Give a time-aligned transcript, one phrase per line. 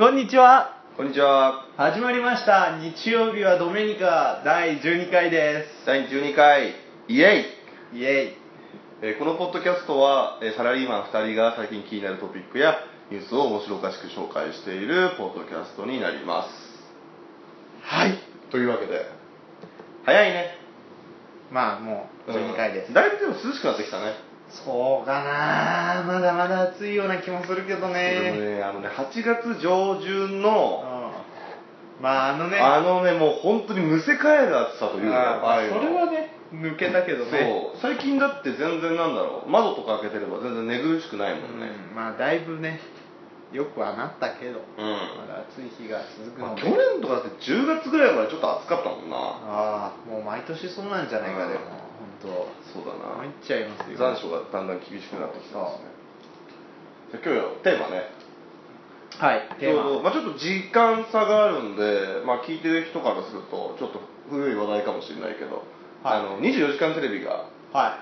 [0.00, 1.66] こんにちはこんにちは。
[1.76, 6.72] 始まりました日曜日はドメニカ第12回で第12回、
[7.06, 7.44] イエイ、
[7.92, 8.36] すイエイ
[9.02, 12.76] えーこのポッドキャストは、えーサラリーマン2人が最近気になるトピックや
[13.10, 16.48] ニュースを面白おかしく紹介しているポッドキャストになります。
[17.82, 18.16] はい。
[18.50, 19.04] というわけで、
[20.06, 20.56] 早いね。
[21.52, 24.29] まあもう12回です、うんだいぶでも涼しくなってきたね。
[24.50, 26.02] そうかな。
[26.06, 30.42] まだまだ暑いような気もするけどでもねね、あのね、8月上旬うん。
[30.42, 31.12] の、
[32.02, 32.58] まああのね。
[32.58, 37.72] あのね、もう本当にむせ返る暑さというか、あそれはね抜けたけどね。
[37.74, 37.80] そう。
[37.80, 41.68] 最近だって全然なんだろう、窓とか開けてれば全然寝苦しくないもんね。
[41.90, 41.94] うん。
[41.94, 42.80] まあだいぶね
[43.52, 44.84] よくはなったけど、うん。
[44.84, 49.16] まだ暑い日が続くまあ、去年とかだって10月ぐらいまでちょっと暑かったもんな。
[49.16, 51.52] ああもう毎年そうなんじゃないかうん。
[51.52, 51.64] でも
[52.00, 52.32] 本
[52.72, 53.22] そうだな。
[53.28, 53.96] っちゃいますよ。
[53.98, 55.84] 残暑がだんだん厳しくなってきてますね。
[57.12, 58.10] じゃあ今日のテーマね。
[59.18, 59.82] はいテーマ。
[59.82, 65.64] ちょうどまあ、ちょっと時間差があるんで、まあ、聞いてる人からするとちょっと古い話題かもしれないけど、
[66.02, 66.20] はい。
[66.20, 67.46] あの24時間テレビが。
[67.72, 67.98] は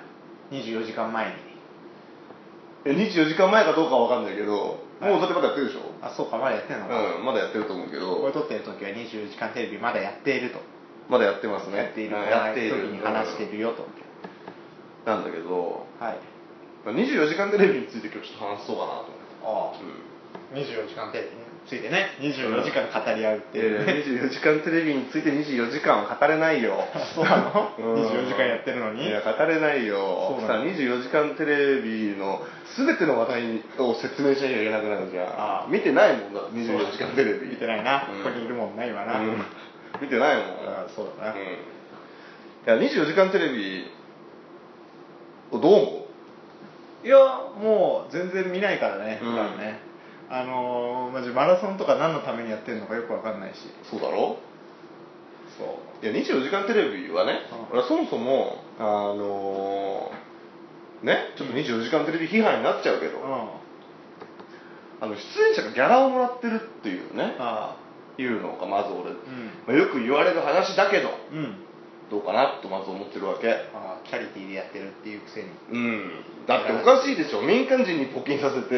[0.52, 0.54] い。
[0.62, 1.34] 24時間前に。
[2.84, 5.12] え24時間前かどうかは分かんないけど、はい。
[5.12, 5.80] もうだってまだやってるでしょ？
[6.00, 10.60] あそうかまだやってんのか、うんまだやってると思うけこれど撮ってる時は24時間テレビまだやっていると
[11.08, 11.76] まだやってますね。
[11.76, 12.16] やっている。
[12.16, 12.76] うんやっている。
[12.76, 13.86] 時に話しているよと、
[15.06, 16.18] なんだけどはい。
[16.84, 19.12] 24時間テレビについて今日ちょっと話そうかなと
[19.44, 19.78] 思って。
[19.78, 20.08] ああうん
[20.52, 22.16] 24時間テレビについてね。
[22.20, 23.84] 24時間語り合うっていう。
[23.84, 26.76] ね、えー24時間テレビについて24時間は語れないよ。
[27.14, 27.72] そうなの？
[27.78, 28.04] うん。
[28.04, 29.08] 24時間やってるのに？
[29.08, 30.36] いや語れないよ。
[30.40, 30.64] そうなの。
[30.64, 32.40] さ24時間テレビの
[32.76, 35.26] 全ての話題を説明しなきゃいけなくなるじゃん。
[35.26, 35.66] ああ。
[35.68, 37.48] 見てないもんだって24時間テレビ。
[37.48, 38.22] 見てないな、うん。
[38.24, 39.44] ここにいるもんな今な、うん
[40.00, 41.38] 見てないもんああそうだな、うん。
[41.40, 41.44] い
[42.66, 43.90] や24時間テレビ
[45.50, 46.06] をどう思
[47.04, 47.16] いや
[47.62, 49.30] もう全然見ないからね、うん。
[49.30, 49.80] 普段ね。
[50.30, 53.58] あのーマジマラソンとか何のためにやってるのかよくわかんないし。
[53.82, 54.36] うそうだろ？
[55.56, 56.04] そう。
[56.04, 57.40] いや24時間テレビはね、
[57.70, 57.78] うん。
[57.78, 58.82] 俺はそもそもあ
[59.14, 63.24] のーねちょっと24時間テレビ批判になっちゃうけど、うん。
[65.00, 67.36] あの出演者がギャラをもらってるっていうね。
[67.38, 67.76] あ
[68.18, 69.16] いうのがまず俺、うん。
[69.66, 71.10] まあよく言われる話だけど
[72.10, 73.48] どうかなとまず思ってるわけ。
[73.74, 75.48] ああキャリティーでやってるっていうくせに。
[75.72, 76.10] うん。
[76.46, 77.42] だっておかしいでしょ。
[77.42, 78.74] 民間人に募金させて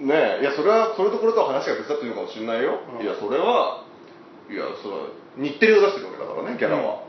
[0.00, 3.04] ねえいやそれはそれとこれとは話が別だっていうのかもしれないよ、うん。
[3.04, 3.84] いやそれは
[4.50, 5.06] いやそれは
[5.36, 7.06] 日テレを出してるわけだからねギャラは、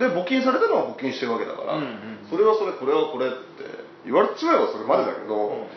[0.00, 3.36] で募金されたのは募金してるわけだから、うんうんそれはそれこれはこれって
[4.04, 5.68] 言われてしまえばそれまでだけど、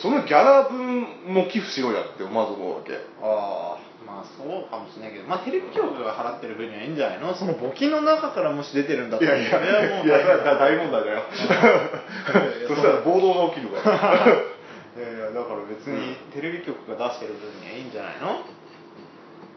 [0.00, 2.94] そのギャラ分も寄付しろやってまず思うわけ。
[3.20, 3.79] ああ
[4.20, 7.34] まあそうかもしれないけどまあテレビ局が払ってる分にはいいんじゃないの？
[7.34, 10.08] その募金の中からもし出てるんだったらいやいやい
[10.44, 11.24] や大問題だよ。
[12.68, 13.96] そしたら暴動が起きるから。
[14.98, 18.44] いやいやだから別にテレビ局が出してる分にはいいんじゃないの？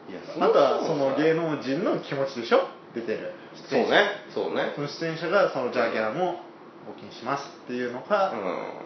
[0.09, 2.67] いやあとはその芸能人の気持ちでしょ？
[2.95, 3.33] 出てる。
[3.69, 4.05] そうね。
[4.33, 4.71] そうね。
[4.75, 6.39] その出演者がそのじゃあギャラも
[6.83, 8.33] 募金しますっていうのか、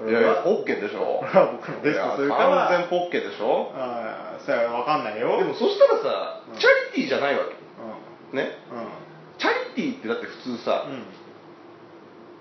[0.03, 0.09] うん。
[0.09, 1.21] いやいやポッケでしょ。
[1.21, 3.71] これは僕のベストというか完全ポッケでしょ。
[3.75, 5.37] ああそれは分かんないよ。
[5.37, 6.59] でもそしたらさうん。
[6.59, 7.53] チャリティーじゃないわけ。
[7.53, 8.57] うね。
[9.37, 11.03] チャリティーってだって普通さんうん。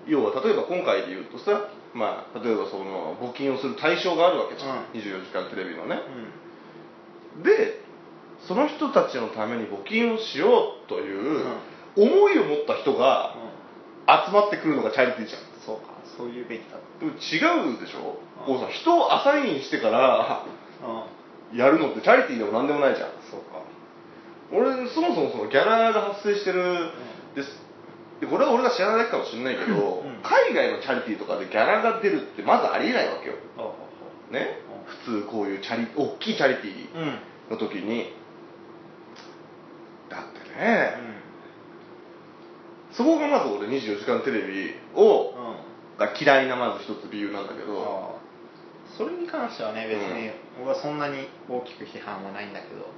[0.07, 4.99] 要は例えば今回で言うとさまあ例えばその募金をする対象があるわけじゃん、うん。
[4.99, 5.99] 24時間テレビのね。
[7.35, 7.43] うん。
[7.43, 7.81] で
[8.47, 11.43] その人たちのために募金をしようという
[11.97, 13.35] 思いを持った人が
[14.07, 16.79] 集まってくるのがチャリティーじゃんそうかそういうべきだ。
[17.03, 18.15] でも違うでしょ？
[18.47, 18.55] うん。
[18.57, 20.45] こうさ人をアサインしてから
[21.51, 21.57] うん。
[21.57, 23.09] やるのってチャリティーでも何でもないじゃん。
[23.29, 23.61] そうか。
[24.51, 26.91] 俺そもそもそのギャラが発生してる
[27.35, 27.51] です。
[28.21, 30.23] でこれは俺が知らないだけかもしれないけど、うん。
[30.23, 33.35] 海外のチャリティーとかでギャラが出るってまずありえないわけよ。
[34.31, 34.59] ね？
[35.05, 38.15] 普通こういうチャリ大きいチャリティうんーの時に。
[40.09, 40.95] だってね、
[42.97, 46.01] そこがまず俺24時間テレビをうん。
[46.01, 48.17] が嫌いなまず一つ理由なんだけど。
[48.97, 52.89] それに関してはね別に僕はそんなに大きく批判はないんだけど。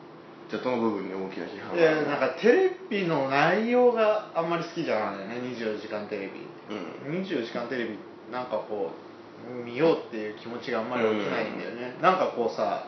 [0.50, 6.47] じゃあその部分に大きな批判いやなんかテレビの内容があんまり好きじゃないんだよね24時間テレビ。
[6.71, 7.21] うん。
[7.21, 8.00] 24時間テレビ
[8.31, 12.88] なんかこう見ようっていう気持ちがあんまり起きないんだよね、なんかこうさ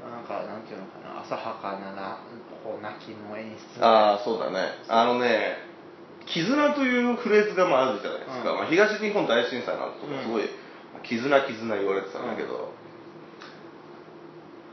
[0.00, 2.18] なんかなんていうのかな浅はかなな
[2.64, 4.58] こう泣きの演出ああそうだね。
[4.88, 5.71] あのね
[6.26, 8.58] 絆というフレーズがまああるじゃないですか、うん。
[8.58, 10.62] まあ、東日本大震災の後とかすごい、うん
[11.02, 12.26] 絆絆言われてたん。
[12.26, 12.72] だけど、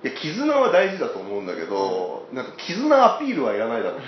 [0.03, 4.07] いや絆は大事だと思うんだけど、なんか絆アピールはいらないだろうって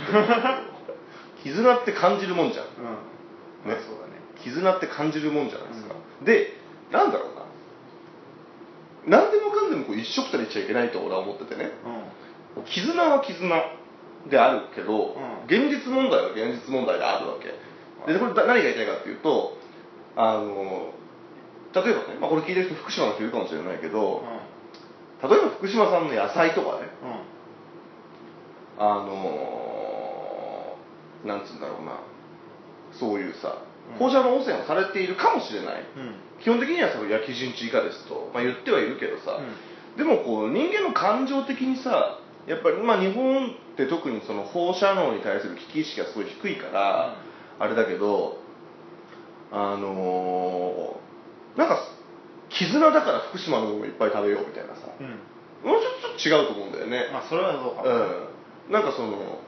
[1.43, 2.65] 絆って感じるもんじゃん。
[2.65, 2.83] うん。
[2.83, 2.89] ね
[3.65, 4.21] まあそうだね。
[4.44, 6.53] 絆って感じるもんじゃないですか、で
[6.91, 7.41] なんだろうな。
[9.19, 11.71] 何でもかんでもにこう一緒くたにしちゃいけないと俺は思っててね。
[12.55, 12.63] うん。
[12.65, 13.49] 絆は絆
[14.29, 15.45] であるけど、うん。
[15.47, 17.47] 現実問題は現実問題であるわけ。
[18.12, 19.56] でこれだ何が言いたいかっていうと
[20.15, 20.91] あの
[21.73, 24.23] 例えばね、まあ、これ聞いてる人福島の人いるかもしれないけど、
[25.21, 26.89] 例えば福島産の野菜とかね
[28.79, 28.83] うん。
[28.83, 30.77] あの
[31.25, 32.00] なんつうんだろうな
[33.00, 33.62] そういうさ
[33.94, 34.00] うん。
[34.00, 35.81] 放射能汚染をされているかもしれない。
[35.81, 36.15] うん。
[36.44, 39.97] 基本的にはその焼き基準値以下ですと、まあ、言ってはいるけどさ、うん。
[39.97, 47.15] でもこう人間の感情的にさやっぱりまあ日本って特にその放射能に対する危機意識がすごい低いから、
[47.59, 48.38] あれだけど
[49.51, 51.01] あのー
[51.57, 51.79] なんか
[52.49, 55.19] 絆だから福島のものいっぱい食べようみたいなさうん。
[55.69, 57.89] もうちょっと違うと思うんだよね、まあそれはどうかも。
[57.89, 59.39] うん、なんかその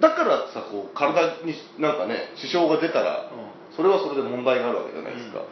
[0.00, 3.30] だからさこう体になんかね支障が出たら
[3.76, 5.44] それはそれで問題があるわけじゃないですか、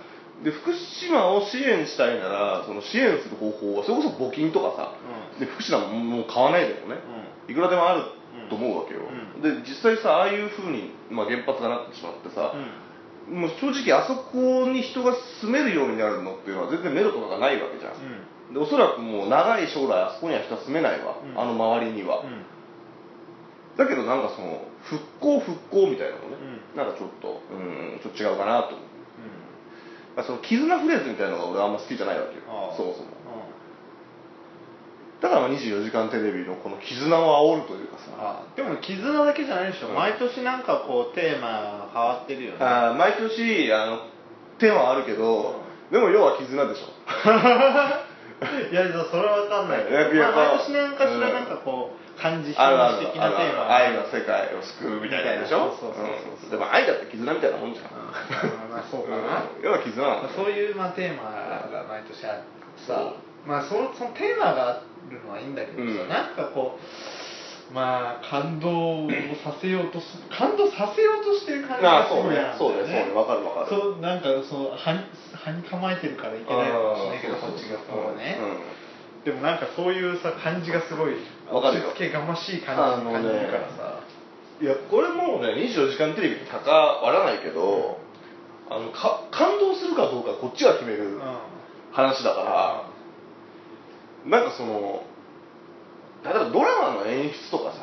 [0.44, 4.92] で福島を支援したいならその支援する方法はそれこそ募金とかさ、
[5.34, 5.40] うん。
[5.40, 7.00] で福島ももう買わないでもね、
[7.48, 8.02] いくらでもある
[8.48, 9.42] と思うわけよ、うん。
[9.42, 13.40] で実際さああいうふうに、まあ、原発がなってしまってさう、ん。
[13.40, 17.92] もう正直あそこに人が住めるようになるのっていうのは全然メロとかがないわけじゃん、
[18.48, 18.54] うん。
[18.54, 21.34] でおそらくもう長い将来あそこには人は住めないわ、うん。
[21.34, 22.46] あの周りには、うん。
[23.76, 26.38] だけどなんかその復興復興みたいなのね、
[26.74, 26.78] うん。
[26.78, 28.87] なんかちょっとうんちょっと違うかなと思
[30.18, 32.42] あその絆フレーズみたいなのが俺はあんま好きじゃないわけよ。
[32.76, 33.06] そもそも。
[33.06, 35.22] うん。
[35.22, 38.10] だからまあ24時間テレビのこの絆を煽るというかさ。
[38.18, 39.94] あでも絆だけじゃないでしょ、うん。
[39.94, 42.58] 毎年なんかこうテーマが変わってるよね。
[42.58, 44.02] あー毎年あの
[44.58, 45.62] テーマはあるけど、
[45.92, 46.90] でも要は絆でしょ。
[48.70, 55.70] いやそれは分かんないけど、まあ、毎年何かしらなんかこう漢字あるある的なテーマ愛が世界を救うみたいなでしょ？
[55.70, 56.04] そうそう
[56.42, 58.70] そうでも愛だって絆みたいなもんじゃん、うん。
[58.70, 59.62] まあそうかな、うん。
[59.62, 59.94] 要は絆
[60.34, 61.22] そういう、まあ、テーマ
[61.70, 62.44] が毎年あって
[62.86, 62.96] そう。
[62.96, 63.14] さ
[63.46, 66.08] まあそのそのテーマがあるのはいいんだけどさ、うん。
[66.08, 69.10] なんかこうまあ感動を
[69.44, 73.12] させようとす感動させようとしてる感じがすごいあるんだよそうねそうね。
[73.14, 73.76] わかるわかる。
[73.76, 75.04] そうなんかそうはに
[75.36, 78.40] はに構えてるからいけないかもしれないけどこっちがこうね、
[79.24, 81.16] でもなんかそういうさ感じがすごい
[81.50, 81.92] わかるよ。
[81.96, 84.00] けがましい感じね感じるからさ。
[84.60, 88.00] いやこれもうね24時間テレビに関わらないけど、
[88.70, 91.38] あのか感動するかどうかこっちが決めるうん。
[91.92, 92.90] 話だから、
[94.26, 95.02] なんかその
[96.24, 97.78] 例えばドラマの演出とかさ、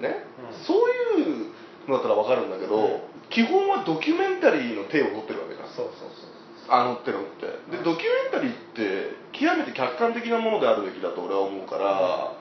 [0.00, 0.64] ね、うん。
[0.64, 1.52] そういう
[1.88, 3.00] のだったら分かるんだけど、うん。
[3.30, 6.27] 基本はドキュメンタリーの手を取ってるわけじゃんそうそうそう
[6.68, 7.46] あのってのって。
[7.70, 12.36] でうんドキュメンタリーって極めて客観的なものであるべきだと俺は思うから、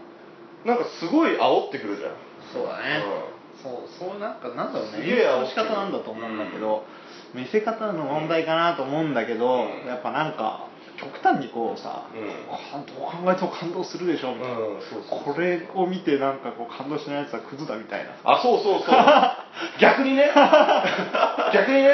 [0.66, 2.12] なんかすごい煽ってくるじゃん。
[2.54, 5.04] そうだね、うそうそうなんかなんだろうね。
[5.04, 6.86] 演出の仕方なんだと思うんだけど、
[7.34, 9.88] 見せ方の問題かなと思うんだけど、うん。
[9.88, 12.30] やっぱなんか極端にこうさ、うん。
[12.50, 18.96] あどう考えても感動するでしょみたいな、うんそうそうこれを見てなんかこう感動しないやつはクズだみたいなあそうそうそう。
[19.80, 20.32] 逆にね。
[21.54, 21.94] 逆にね、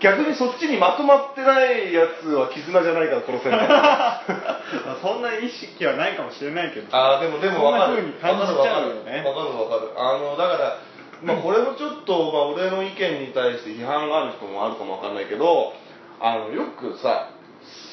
[0.00, 6.88] 逆にそっちにまとまってないやつは絆じゃないから殺せないまあそんな意識はないかもしれないけど。
[6.90, 8.00] あーでもでも分かる。
[8.20, 9.22] そんな風に感じちゃうよね。
[9.22, 9.92] 分かる分かる。
[9.92, 10.78] 分かるあのだから
[11.22, 15.72] まあこれもちょっと、まあ、俺の意見に対して批判がある人もあるかも分かんないけど
[16.20, 17.30] あのよくさ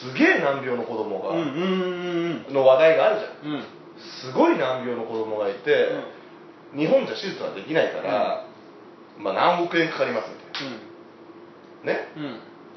[0.01, 3.53] すげえ難病の子供が、うんうんうんの話題があるじゃん。
[3.53, 3.60] うん。
[3.60, 5.89] うんすごい難病の子供がいて、
[6.75, 8.46] 日本じゃ手術はできないから、
[9.17, 10.87] まあ何億円かかりますみたいな
[11.84, 12.07] ね。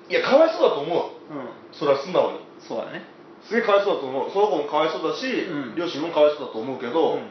[0.09, 0.99] いやかわいそうだと思う。
[1.31, 1.49] うん。
[1.73, 2.41] それは素直に。
[2.67, 3.07] そうだね。
[3.47, 4.31] すげえかわいそうだと思う。
[4.31, 5.75] その子もかわいそうだし、うん。
[5.77, 7.31] 両親もかわいそうだと思うけど、うん。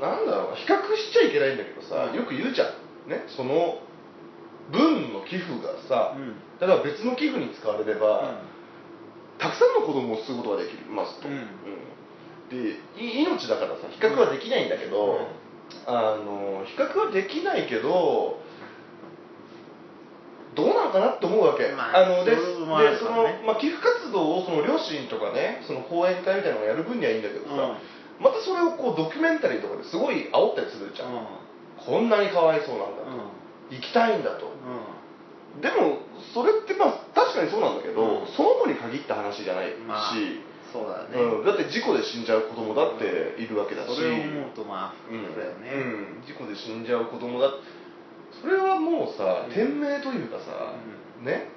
[0.00, 0.56] ななんだろうな。
[0.56, 2.16] 比較しちゃいけないんだけどさ、うん。
[2.16, 3.10] よく言うじゃん。
[3.10, 3.24] ね。
[3.28, 3.82] その
[4.70, 6.38] 分の寄付がさ、うん。
[6.60, 8.38] 例えば別の寄付に使われれば、
[9.38, 11.34] たくさんの子供を救うことができますと、うん。
[11.34, 11.48] うん。
[12.48, 15.41] でい命だからさ比較はできないんだけど、うん
[15.86, 18.40] あの比較はできないけど
[20.54, 22.36] どうなのかなって思うわけ、まああるで
[23.24, 23.40] ね。
[23.40, 28.24] の、まあ、寄付活動をその両親とかねその講演会みたいなのをやる分にはいいんだけどさ、うん。
[28.24, 31.26] またそれをこうドキュメンタリーとかですごい煽ったりするじゃん、
[31.80, 33.32] こんなにかわいそうなんだと、
[33.70, 34.52] 行きたいんだと、
[35.60, 38.26] でもそれってまあ確かにそうなんだけど、うん。
[38.36, 40.12] その子に限った話じゃないし、まあ
[40.72, 45.68] そうだね、うん、だって事故で死んじゃう子供だっているわけだし、それを思うとまあうんそうだよね、
[46.20, 46.26] うん。
[46.26, 47.52] 事故で死んじゃう子供だ。
[48.40, 49.52] それはもうさうん。
[49.52, 50.72] 天命というかさ、
[51.20, 51.52] うね。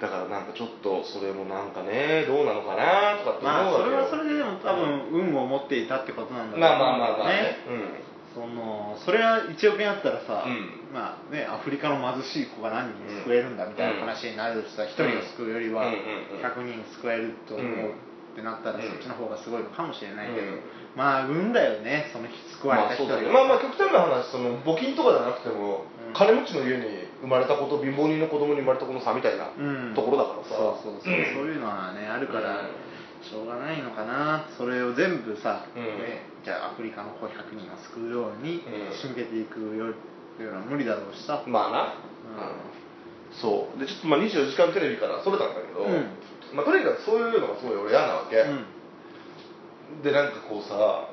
[0.00, 7.34] だからなんかちょっとそれもなんかねどうなのかなとかって思まあそれうわけよはそれででも多分運を持っていたってことなんだろうまあまあまあまあね。
[7.34, 10.94] ねそのそれは1億円あったらさ、うん。
[10.94, 16.42] まあねアフリカの貧しい子が何人救えるんだみたいな話になるしさ、1人を救うよりはうんうんうん。
[16.42, 18.82] 100人救えると思ううんってなったら、うん。
[18.82, 20.60] そっちの方がすごいのかもしれないけど、うん。
[20.94, 22.28] まあ運だよねその
[22.62, 23.34] 救われた人まあそうだよね。
[23.34, 26.14] まあまあ極端な話その募金とかじゃなくても、うん。
[26.14, 26.86] 金持ちの家に
[27.22, 29.94] 生まれた子と貧乏人の子供に生まれた子の差みたいなうん。
[29.94, 31.34] ところだからさ、そうそうそう、ん。
[31.34, 32.89] そういうのはねあるから、うん
[33.22, 34.48] しょうがないのかな。
[34.56, 35.82] それを全部さ、うん。
[35.82, 38.96] ね、じゃあアフリカの子100人を救うようにうん。
[38.96, 39.92] 仕向けていくよっ
[40.36, 43.36] ていうのは無理だろうしさ、まあな、うん。
[43.40, 43.78] そう。
[43.78, 46.16] でちょっとまあ24時間テレビからそれたんだけど、うん。
[46.56, 50.02] まあ、とにかくそういうのがすごい俺嫌なわけ、うん。
[50.02, 51.08] でなんかこうさ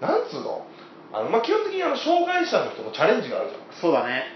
[0.00, 0.66] なんつうの？
[1.12, 3.62] あの、まあ、基本的にあの障害者の人のチャレンジがあるじゃん。
[3.80, 4.34] そうだね。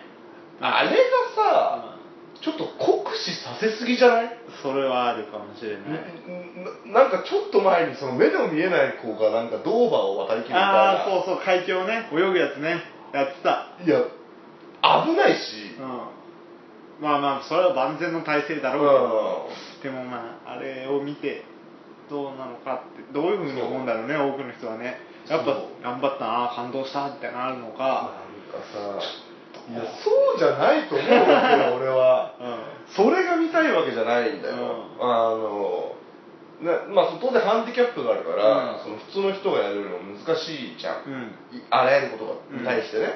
[0.61, 0.95] あれが
[1.35, 1.99] さ、
[2.41, 4.31] ちょっと酷使させすぎじゃない？
[4.63, 5.89] それはあるかもしれない、
[6.93, 10.69] ななんかちょっと前にその目の見えない子がなんかドーバーを渡りきるみたいな。
[10.71, 12.09] ああそうそう海峡ね。
[12.13, 12.83] 泳ぐやつね。
[13.13, 13.77] やってた。
[13.85, 14.03] いや
[15.05, 15.75] 危ないし。
[15.79, 15.87] うん。
[17.01, 21.45] まあまあそれは万全の体制だろうけど、でもまああれを見て
[22.11, 24.99] どうなのかってどういうふうに思うんだろうね多くの人はね。
[25.29, 28.99] やっぱ頑張ったな感動したってなるのなんか、かさ
[29.69, 32.35] いやそうじゃないと思うわけよ俺は。
[32.41, 35.05] うそれが見たいわけじゃないんだよ、うん。
[35.05, 35.95] あの
[36.63, 38.81] なまあ当然ハンディキャップがあるから、うん。
[38.81, 41.05] その普通の人がやるの難しいじゃん、
[41.71, 43.15] あらゆることに対してね、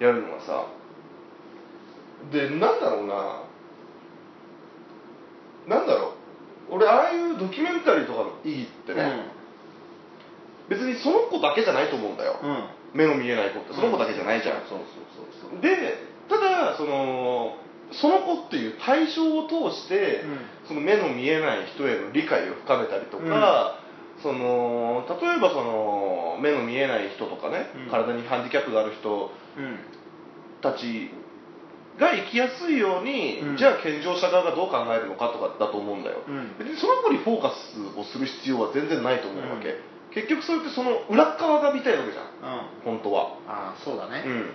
[0.00, 0.66] やるのはさ。
[2.32, 3.42] でなんだろうな。
[5.68, 6.14] なんだろ
[6.70, 6.74] う。
[6.74, 9.26] 俺ああいうドキュメンタリーとかの意義ってね、
[10.68, 12.40] 別にその子だけじゃないと思うんだよ、
[12.94, 13.74] 目の見えない子って。
[13.74, 15.04] その子だけじゃないじゃん、そうそう
[15.60, 15.98] で
[16.28, 17.56] ただその
[17.92, 20.38] その子っていう対象を通して、うん。
[20.68, 23.78] その目の見えない人への理解を深めたりとか、
[24.22, 27.90] その例えばその目の見えない人とかね、うん。
[27.90, 29.78] 体にハンディキャップがある人うん。
[30.62, 31.10] たち
[31.98, 33.56] が生きやすいように、うん。
[33.58, 36.56] じゃあ健常者側がどう考えるのかとかだと思うんだよ、うん。
[36.58, 39.76] 別にその子にフォーカスをする必要は全然ないと思うわけ、
[40.14, 42.24] 結局それってその裏側が見たいわけじゃん。
[42.24, 42.96] うん。
[42.96, 43.36] 本当は。
[43.46, 44.50] ああそうだね、うん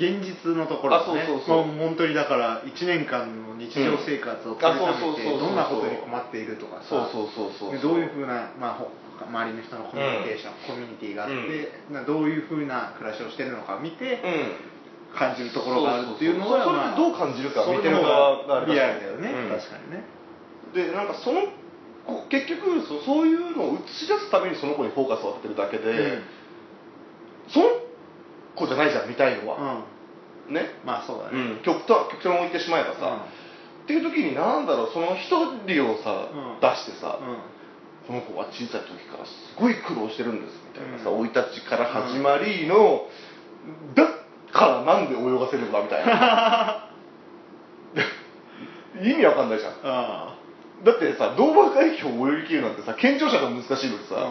[0.00, 1.22] 現実のところですね。
[1.22, 1.66] あそうそうそう。
[1.68, 5.36] も本当にだから1年間の日常生活を取りうんあそうそうそう。
[5.36, 6.88] そうめてどんなことに困っているとかさ。
[6.88, 8.88] そうそうそうそうでどういうふうな、まあ、ほ
[9.20, 14.70] 周りの人のコミュニケーション、コミュニティがあって、などういうふうな暮らしをしてるのかを見てうん。
[15.10, 16.72] 感じるところがあるっていうのはそうそうそう。
[16.72, 19.50] まあどう感じるか見てる側がリアルだよね、うん。
[19.50, 20.04] 確かにね。
[20.72, 21.50] でなんかその
[22.06, 26.22] こ結局そそういうのを映し出すためにその子にフォーカスを当ててるだけで、
[27.48, 27.66] その
[28.56, 29.84] 子じゃないじゃん見たいのうん、は、
[30.48, 33.26] うん、ね、まあそうだね、うん、極端極端を置いてしまえばさ、
[33.84, 35.26] っていう時になんだろうその一
[35.66, 36.60] 人をさ、うん。
[36.60, 37.42] 出してさ、うん。
[38.06, 41.26] この子は小さい時からすごい苦労してるんですみたいなさうん。
[41.26, 43.08] 生、い立ちから始まりの、
[43.94, 44.06] だ
[44.52, 46.86] からなんで泳がせるんだみたいな。
[49.02, 49.72] 意味わかんないじゃん。
[49.82, 50.36] あ
[50.84, 54.30] だってさドーバー海峡を泳ぎ切るなんてさ健常者が難しいのにあさ、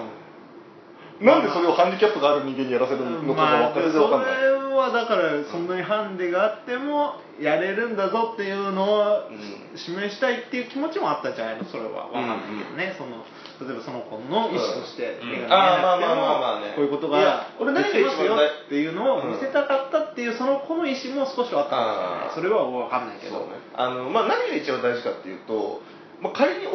[1.22, 4.40] なんでそれをハンディキャップがある人間にやらせるのかまあ、が全それ然わかんない、
[4.72, 9.78] はだからそんなにハンデがあってもやれるんだぞっていうのをうん。
[9.78, 11.64] 示したいっていう気持ちもあったんじゃないの？
[11.66, 12.08] それは。
[12.08, 13.24] わかんないけどね、その
[13.60, 15.30] 例えばその子の意思としてうん。
[15.32, 23.40] 目が見えなくてもこういうことが俺何が一番大っていうのを見せたかったっていうその子の意思も少しはあったかもしれないそれはわかんないけど。
[23.46, 23.60] ね。
[23.76, 25.82] あの、まあ、何が一番大事かっていうと、
[26.22, 26.72] まあ、仮に泳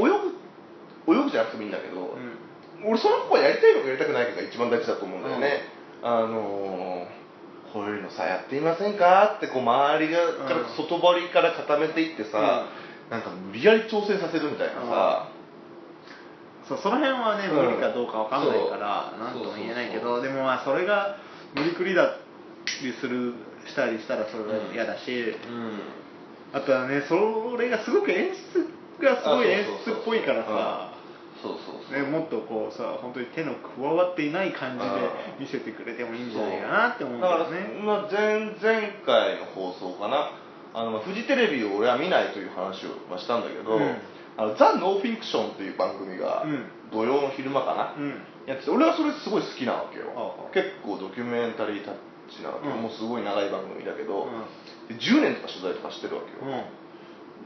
[1.06, 2.33] ぐ泳ぐじゃなくてもいいんだけど、うん
[2.84, 5.62] 俺その子がやりたいのかやりたくないのが一番大事だと思うんだよね、
[6.02, 7.24] あのー
[7.74, 12.70] こういうのさやってみませんかってこう周りがからうん外堀から固めていってさ、
[13.10, 15.28] なんか無理やり挑戦させるみたいなさ、
[16.68, 17.66] そうその辺はねうん。
[17.66, 21.18] 無理かどうかわかんないから何とも言えないけどでもまあそれが
[21.56, 22.16] 無理くりだ
[22.80, 23.34] りする
[23.66, 25.80] したりしたらそれは嫌だし、うん。
[26.52, 30.93] あとはねそれがすごく演出がすごい演出っぽいからさ
[31.44, 31.92] そうそうそう。
[31.92, 34.88] ね、もっとこうさ本当に手の加わっていない感じで
[35.38, 40.32] 見せてくれてもいいんじゃないかなって思うんだだから、よねまあ、前前回の放送かな。
[40.72, 43.96] あのまあフジテレビを俺は見ないという話をまあしたんだけど、うん。
[44.36, 46.64] あのザ・ノーフィクションっていう番組がうん。
[46.90, 48.22] 土曜の昼間かな、うん。
[48.46, 50.10] やってて俺はそれすごい好きなわけよ。
[50.16, 50.54] ああ。
[50.54, 51.94] 結構ドキュメンタリータッ
[52.30, 52.82] チなわけよ、うん。
[52.82, 54.96] もうすごい長い番組だけど、うん。
[54.96, 56.84] で10年とか取材とかしてるわけよ、うん。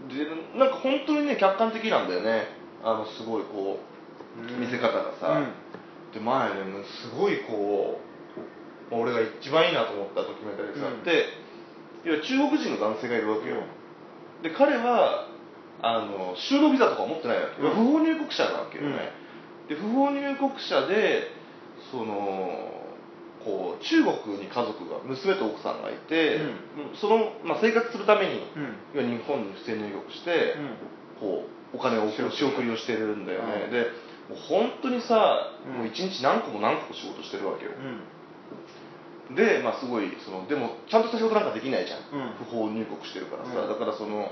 [0.08, 0.24] で
[0.58, 3.80] なんか本当にね客観的なんだよねあのすごいこ
[4.38, 4.60] ううん。
[4.60, 6.12] 見せ方がさ、うん。
[6.12, 6.56] で前ね
[7.02, 8.00] すごいこ
[8.90, 11.10] う、まあ俺が一番いいなと思ったドキュメンタリーがあって、
[12.08, 13.62] いや中国人の男性がいるわけよ、
[14.42, 15.28] で彼は
[15.82, 19.12] あの就労ビザとか持ってないわけ不法入国者なわけよね、
[19.68, 21.28] で不法入国者で
[21.90, 22.78] その
[23.44, 28.76] ここう中国に家族が娘と奥さんがいて、うその、まあ、生活するために、うん。
[28.92, 30.54] 要は日本に不正入国して、
[31.18, 33.70] こうお金を仕仕送りをしてるんだよね、うん。
[33.70, 33.90] で
[34.28, 35.78] もう本当にさ、うん。
[35.78, 37.72] もう一日何個も何個も仕事してるわけよ、
[39.30, 39.36] うん。
[39.36, 42.44] でまあすごいそのでもちゃんとした仕事なんかできないじゃん、うん。
[42.44, 43.68] 不法入国してるからさ、うん。
[43.68, 44.30] だからその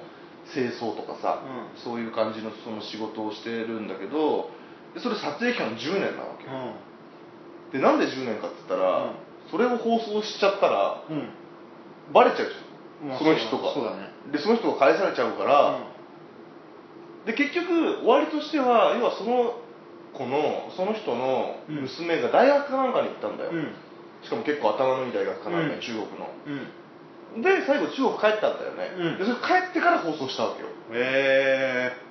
[0.52, 1.82] 清掃とかさ、うん。
[1.82, 4.50] そういう感じのその仕事をしてるんだけど
[4.94, 6.50] でそれ撮影期間10年なわけよ、
[7.72, 9.50] でなんで10年かっつったら、うん。
[9.50, 11.04] それを放送しちゃったら
[12.12, 13.74] バレちゃうじゃん、まあその人が。
[13.74, 14.08] そうだね。
[14.32, 15.78] でその人が返されちゃうから、
[17.26, 19.58] で結局終わりとしては要はその
[20.14, 23.74] 子のその人の娘が大学かなんかに行ったんだよ、うん。
[24.22, 25.80] しかも結構頭のいい大学かなんか、うん。
[25.80, 26.30] 中国の。
[27.34, 27.42] うん。
[27.42, 29.18] で最後中国帰ったんだよね、うん。
[29.18, 30.68] でそれ帰ってから放送したわけよ。
[30.94, 32.06] へえ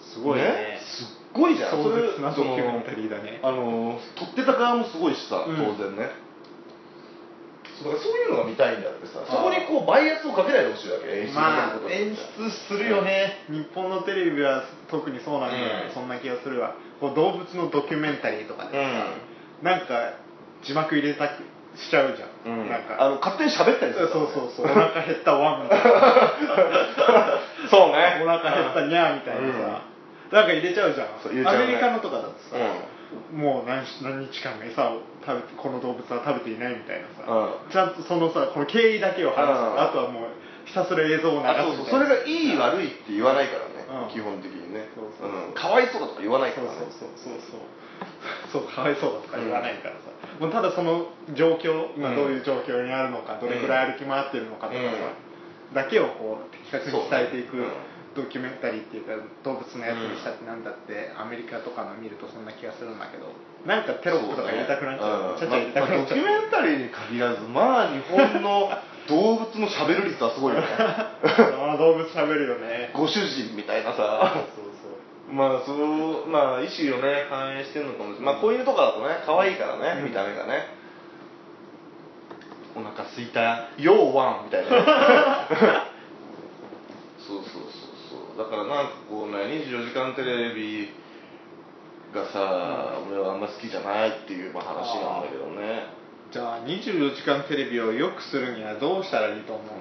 [0.00, 0.80] すごいね。
[0.80, 1.70] すっごいじゃん。
[1.70, 3.40] 壮絶なドキュメンタリーだね。
[3.42, 5.56] あの撮ってた側もすごいしさうん。
[5.56, 6.10] 当然ね、
[7.84, 15.64] そうだからそういうのが見たいんだってさそこにこうバイアスをかけないでほしいわけ演出まあ演出するよね、日本のテレビは特にそうなんだよ。
[15.84, 15.94] ね、うん。
[15.94, 16.74] そんな気がするわ。
[17.00, 19.12] こう動物のドキュメンタリーとかでさ、
[19.62, 20.16] なんか
[20.64, 21.44] 字幕入れたく
[21.76, 22.68] しちゃうじゃん、うん。
[22.68, 22.96] なんか。
[22.98, 27.38] あの勝手に喋ったりするそうそうそうお腹減ったワンみたいな。
[27.68, 28.22] そうね。
[28.24, 29.82] お腹減ったニャーみたいなさ、
[30.32, 31.36] なんか入れちゃうじゃん。
[31.36, 31.44] ね。
[31.44, 37.72] アメリカのとかだとさ、うもう何し何日間餌を食べてこの動物は食べていないみたいなさ、うん。
[37.72, 39.80] ちゃんとそのさこの経緯だけを話す、うん。
[39.80, 40.30] あとはもう
[40.66, 41.60] ひたすら映像を流すみたいな。
[41.60, 44.12] あそうそうそれがいい悪いって言わないからね、うん。
[44.12, 44.88] 基本的にね。
[45.54, 46.76] かわいそうだとか言わないからね。
[46.76, 47.60] そうそうそうそう。
[48.52, 48.68] そう。
[48.68, 55.14] かわいそうだとか言わないからさ、もうただその状況今どういう状況にあるのか、どれくらい歩き回ってるのかとかさ、
[55.74, 57.64] だけをこう的確に伝えていく
[58.14, 63.34] ドキュメンタリーっていうか動物のやつにしたってなんだってアメリカとかの見るとそんな気がするんだけど
[63.66, 65.38] なんかテロップとか入れたくなっちゃう。
[65.38, 68.70] ちゃちゃ入れたくなっちゃう、まあまあドキュメンタリーに限らずまあ日本の
[69.08, 70.66] 動物のしゃべる率はすごいよね。
[70.78, 71.18] あ
[71.72, 72.90] の動物喋るよね。
[72.94, 74.32] ご主人みたいなさ。
[74.54, 74.90] そうそ
[75.30, 78.34] うまあそのまあ意思をね反映してるのかもしれない。
[78.34, 80.04] まあ子犬とかだとね可愛いからね、うん。
[80.04, 80.84] 見た目がね。
[82.76, 84.76] お腹すいた「ようワン」みたいな ね
[87.18, 87.62] そうそうそう
[88.10, 90.88] そうだからなんかこうね24時間テレビ
[92.12, 95.86] がさ、俺はあんま好きじゃないっていうまあ話なんだけどね。
[96.32, 99.74] じゃあ24時間テレビを良くするにはどうしたらいいと思うの？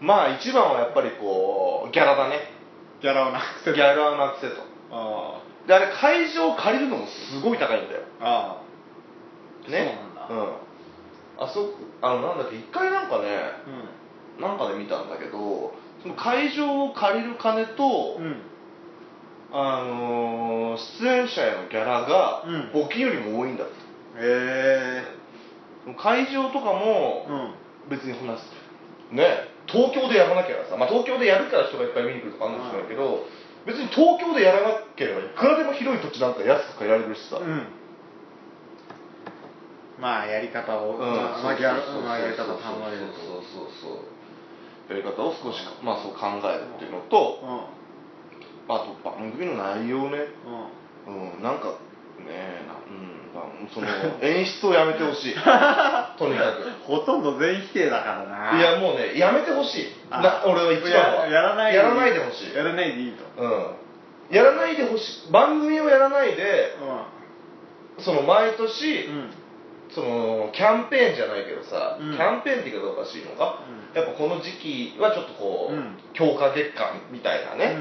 [0.00, 2.50] まあ一番はやっぱりこうギャラだね。
[3.02, 8.02] ギャラをなくせギャラをなくせとあであれ会場を借りるのもすごい高いんだよ。
[8.20, 8.62] ああ
[9.66, 9.98] あね？
[10.28, 10.42] そうなんだ。
[10.42, 10.56] うん。
[11.38, 13.28] あそあのなんだっけ一回なんかね
[14.38, 15.72] うなんかで見たんだけど
[16.14, 18.36] 会場を借りる金と、んうん。
[19.52, 22.60] あのー出演者へのギャラがうん。
[22.72, 23.76] 募金よりも多いんだって、へ
[24.20, 25.04] え
[25.96, 27.90] 会場とかもうん。
[27.90, 29.48] 別にこんなね。
[29.66, 33.26] 東京でやらなきゃさ、まあ、東京でやるから人がいっぱい見に来るとかあるんですけど、
[33.66, 37.66] 別に東京でやらなければいくらでも広い土地なんか安く借りられるしさ、うん。
[39.98, 41.16] まあやり方を、うん。
[41.42, 41.74] まあや
[42.30, 44.25] り方を考えるそうそうそうそう
[44.88, 48.74] やり方を少しまあそう考えるっていうのととうん。
[48.74, 50.18] あと番組の内容ね。
[51.06, 51.78] ううんなんか
[52.18, 53.86] ねなうんまあその
[54.22, 55.34] 演出をやめてほしい。
[56.18, 56.68] とにかく。
[56.68, 58.58] んほとんど全否定だからな。
[58.58, 59.86] いやもうねやめてほしい。
[60.10, 60.20] あ。
[60.20, 61.26] な俺は一番は。
[61.26, 62.56] ややらないやらないでほしい。
[62.56, 63.42] やらないでいいと。
[63.42, 63.66] うん。
[64.30, 65.32] やらないでほしい。
[65.32, 66.76] 番組をやらないで
[67.98, 69.30] うその毎年、んうん
[69.90, 72.12] そのキャンペーンじゃないけどさ、うん。
[72.12, 73.94] キャンペーンって言い方おかしいのか、うん。
[73.94, 75.98] やっぱこの時期はちょっとこう、うん。
[76.14, 77.76] 強化月間みたいなね、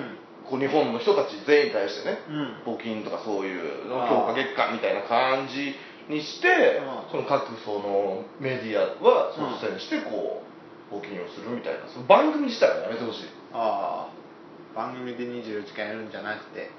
[0.49, 2.19] こう日本の人たち全員に対してね、
[2.65, 2.75] うん。
[2.75, 5.73] 募金とかそういうのあー強化月間みたいな感じ
[6.07, 7.11] にしてうん。
[7.11, 10.43] その各そのメディアは率先してこ
[10.91, 13.29] う募金をするみたいなその番組自体はやめてほしい。
[13.53, 16.69] ああ番組で24時間やるんじゃなくて。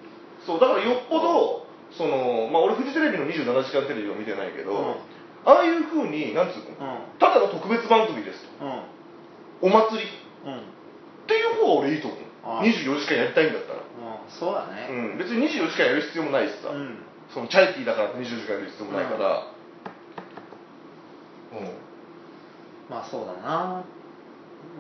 [0.47, 1.66] そうだからよっぽど
[1.97, 4.95] そのまあ俺フジテレビの27時間テレビを見てないけど、うん。
[5.45, 7.19] ああいうふうになんつうの、うん。
[7.19, 8.45] ただの特別番組です。
[8.59, 8.83] とうん。
[9.63, 10.05] お祭り。
[10.05, 10.11] っ
[10.47, 10.63] うん。
[11.27, 12.21] ていう方が俺いいと思う。
[12.45, 12.65] ああ。
[12.65, 14.31] 24時間やりたいんだったら、うん。
[14.31, 14.89] そうだね。
[14.91, 16.99] うん、別に24時間やる必要もないしさ、うん。
[17.33, 19.53] そのチャリティーだからって24時間やる必要もないから。
[21.57, 21.71] うん、
[22.91, 23.85] まあそうだな。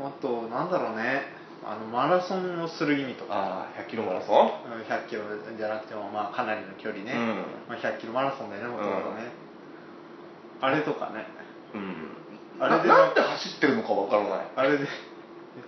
[0.02, 1.35] あとなんだろうね
[1.66, 3.34] あのマラソンをする意味とか。
[3.34, 4.46] ああ100キロマラソン？
[4.78, 5.22] うん100キロ
[5.58, 7.44] じゃなくてもまあかなりの距離ね、うん。
[7.68, 9.32] まあ、100キロマラソンだよねほとんどね、
[10.60, 11.26] あれとかね。
[11.74, 12.62] うん。
[12.62, 14.46] あれでななんで走ってるのかわからない。
[14.54, 14.88] あれでめっ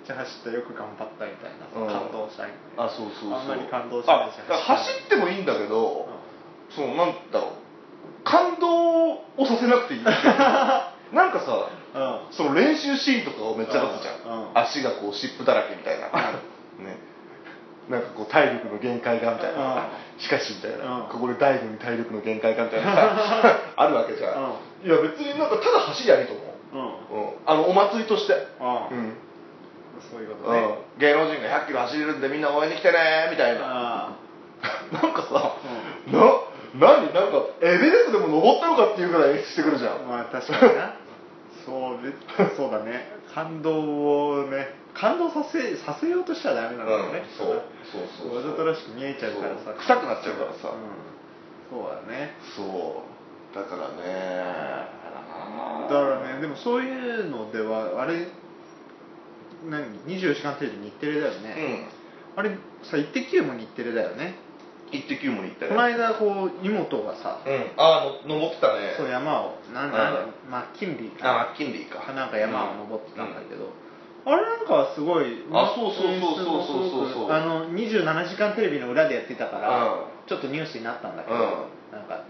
[0.06, 1.86] ちゃ走ったよく頑張ったみたいな、うん。
[1.88, 3.34] 感動したりあそうそうそう。
[3.34, 6.06] あんまり感動しないし走ってもいいんだけど、
[6.70, 7.52] そのなんだろう。
[8.24, 12.20] 感動をさせなくていい なんかさうん。
[12.32, 14.50] その練習シーンとかをめっちゃ出すじゃん、うん。
[14.50, 14.58] うん。
[14.58, 16.98] 足がこう湿布だらけみたいな、ね。
[17.88, 21.08] なんかこう体力の限界がみたいな、しかしみたいな、うん。
[21.08, 23.60] ここで大悟に体力の限界がみたいなさ。
[23.76, 26.76] あるわけじゃん、いや別になんかただ走りゃいいと思う。
[26.76, 26.88] んうん。
[26.88, 29.16] う、うん、あのお祭りとして、あうん。
[30.10, 30.58] そういうことね。
[30.58, 33.60] うん、芸能人が100キロ走れるんでみんな応援に来てねみたいな。
[33.64, 34.10] あ
[34.92, 35.54] なんかさ、
[36.10, 37.14] な何？
[37.14, 40.94] なんかエベレストでも登ったのかっていうぐらい演出してくるじゃん、あまあ確かにな
[41.68, 43.04] そうでそうだね。
[43.34, 49.74] 感動をね感動させさせようとしちゃダメなんだよね、うんそうそうそうわざとらしく見えちゃうからさ。
[49.76, 50.72] 臭くなっちゃうからさ。
[50.72, 50.88] うん。
[51.68, 52.32] そうだね。
[52.56, 53.04] そ
[53.52, 53.54] う。
[53.54, 54.88] だからね。
[55.88, 58.28] だからねでもそういうのではあれ
[59.68, 61.88] 何？24時間テレビ日テレだようね、ん。
[62.36, 62.50] あれ
[62.82, 64.34] さ「イッテ Q!」も日テレだよね
[64.90, 67.72] イッテ Q も行ったよこの間こう妹がさ、うん。
[67.76, 68.94] ああの登ってたね。
[68.96, 70.26] そう山をなんなんだ？
[70.48, 71.30] マッキンリーか。
[71.30, 73.72] あマッキンリーかなんか山を登ってたんだけど、
[74.24, 77.10] あれなんかすごいあそうそうそうそうそう。
[77.10, 80.28] そうそうあの27時間テレビの裏でやってたから、うん。
[80.28, 81.42] ちょっとニュースになったんだけど、うん。
[81.92, 82.24] なんか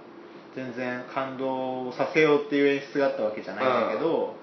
[0.56, 4.34] 全然感動させようっていう演出があったわけじゃないんだけど、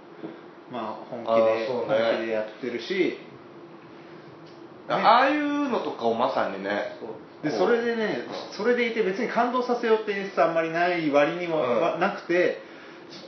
[0.71, 1.95] まあ本気で、あそうね。
[1.99, 3.17] 本気でやってるし。
[4.87, 7.15] ああいうのとかをまさにねでこ
[7.49, 11.61] うそれでね、うんそれでいて別に感動させようって演出あんまりない割にも、
[11.99, 12.64] なくてし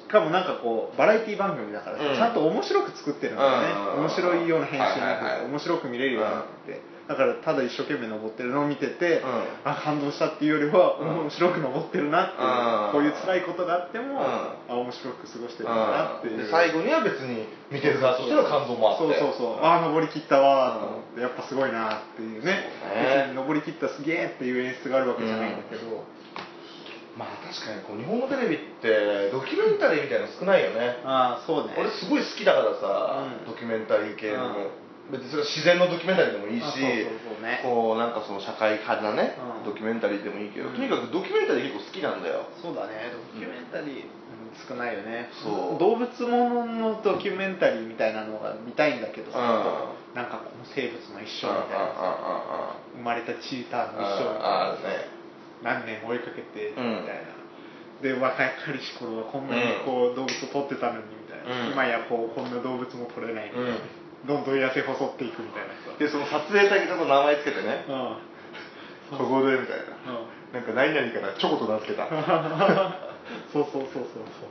[0.07, 2.15] かもなんかこうバラエティ番組だからさ、うん。
[2.15, 3.67] ちゃんと面白く作ってるんだよね、
[3.97, 4.01] うん。
[4.01, 5.51] 面白いような編集になってて、はいはいはい。
[5.51, 6.57] 面白く見れるようになって。
[6.67, 9.71] て、だからただ一生懸命登ってるのを見てて、うん。
[9.71, 11.19] あ感動したっていうよりは、うん。
[11.21, 12.91] 面白く登ってるなっていう、うん。
[12.91, 14.19] こういう辛いことがあっても、うん。
[14.19, 19.07] あ面白く過ごしてるんだなっていう、で最後には別に見てる側としての感動もあって。
[19.07, 19.63] そうそうそう。
[19.63, 22.69] ああ登り切ったわーと思ってやっぱすごいなっていうね。
[22.83, 23.23] そうね。
[23.23, 26.03] 別に登り切ったすげえっていう演出があるわけじゃないんだけど、
[27.17, 31.01] まあ確かにこう日本のテレビってドキュメンタリーみたいなの少ないよね。
[31.03, 31.73] ああそうね。
[31.73, 33.49] 俺すごい好きだからさ、うん。
[33.49, 34.69] ドキュメンタリー系の、
[35.09, 37.59] 別にそれは自然のドキュメンタリーでもいいしあそうそうそうね。
[37.65, 39.33] こうなんかその社会派なね、
[39.65, 39.65] うん。
[39.65, 40.75] ドキュメンタリーでもいいけど、うん。
[40.77, 42.45] とにかくドキュメンタリー結構好きなんだよ。
[42.61, 43.09] そうだね。
[43.09, 44.27] ドキュメンタリー、うん
[44.57, 45.29] 少ないよね。
[45.43, 45.79] そう。
[45.79, 54.45] 動物もののドキュメンタリーみたいなのが見たいんだけどさ、うなんかこの生物の一生うんみたいなさ生まれたチーターの一生みたいな。
[54.45, 55.16] ああね
[55.63, 57.37] 何年追いかけてみたうんいな、
[58.01, 61.71] で若いかりし頃はこんなにこう動物を取ってたのにみたいな、うん。
[61.73, 63.49] 今やこうこんな動物も取れない。
[63.49, 63.85] みたいな、うん。
[64.27, 65.73] どんどん痩せ細っていくみたいな。
[65.73, 67.85] さでその撮影先との名前つけてね。
[67.89, 69.17] うん。
[69.17, 70.13] ここでみたいな。
[70.13, 70.53] うん。
[70.53, 72.07] なんか何々からチョコと名付けた。
[73.51, 74.49] そうそうそうそうそう。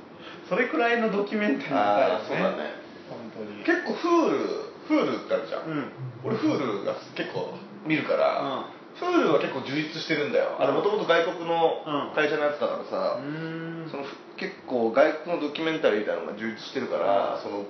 [0.49, 2.75] それくらいのドキュメンタリーみたいああそうだね。
[3.09, 3.62] 本当に。
[3.64, 5.92] 結構 Hulu Hulu ってあるじゃん、うん。
[6.25, 7.55] 俺 Hulu が結構
[7.87, 8.66] 見るから、
[9.01, 10.57] Hulu は結構充実してるんだよ。
[10.59, 12.15] あれもともと外国のうん。
[12.15, 13.89] 会社のやつだからさう、ん。
[13.91, 14.05] その
[14.37, 17.43] 結構外国のドキュメンタリーみたいなのが充実してるから、うん。
[17.43, 17.65] その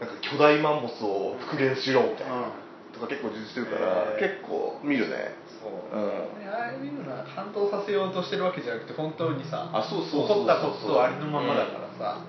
[0.00, 2.52] なんか巨大マンモスを復元しようみたいな、うん。
[2.92, 5.36] とか結構充実してるから、結構見るね。
[5.60, 6.44] そう、うん。
[6.48, 12.24] ああいうのは感動させようとしてるわけじゃなくて本当にさあそうそうったことありのままだからさ、